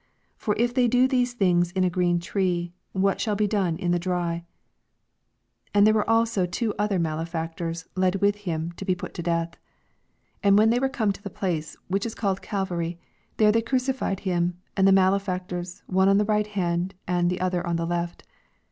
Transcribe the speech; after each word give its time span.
81 0.37 0.37
For 0.39 0.55
if 0.59 0.73
they 0.73 0.87
do 0.87 1.07
these 1.07 1.35
thin^ 1.35 1.71
in 1.73 1.83
a 1.83 1.91
ereen 1.91 2.19
tree, 2.19 2.73
what 2.91 3.21
shall 3.21 3.35
be 3.35 3.45
done 3.47 3.77
in 3.77 3.91
the 3.91 3.97
82 3.97 4.41
And 5.75 5.85
there 5.85 5.93
were 5.93 6.09
also 6.09 6.47
two 6.47 6.73
other, 6.79 6.97
malefactors, 6.97 7.85
led 7.95 8.15
with 8.15 8.37
him, 8.37 8.71
to 8.77 8.83
be 8.83 8.95
put 8.95 9.13
to 9.13 9.21
death. 9.21 9.49
33 10.41 10.41
And 10.41 10.57
when 10.57 10.71
thev 10.71 10.81
were 10.81 10.89
come 10.89 11.11
to 11.11 11.21
the 11.21 11.29
place, 11.29 11.77
which 11.87 12.07
is 12.07 12.15
called 12.15 12.41
Calvary, 12.41 12.97
there 13.37 13.51
they 13.51 13.61
crucified 13.61 14.21
him, 14.21 14.57
and 14.75 14.87
the 14.87 14.91
malefao 14.91 15.47
tors, 15.47 15.83
one 15.85 16.09
on 16.09 16.17
the 16.17 16.25
right 16.25 16.47
hand, 16.47 16.95
and 17.07 17.29
the 17.29 17.39
other 17.39 17.61
on 17.67 17.75
the 17.75 17.85
left. 17.85 18.23